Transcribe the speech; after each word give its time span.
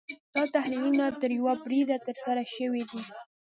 دا 0.35 0.43
تحلیلونه 0.55 1.03
تر 1.21 1.31
یوه 1.39 1.53
بریده 1.63 1.97
ترسره 2.07 2.43
شوي 2.55 2.83
دي. 2.89 3.01